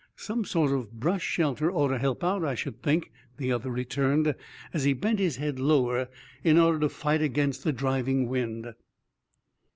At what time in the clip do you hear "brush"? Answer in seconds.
0.99-1.21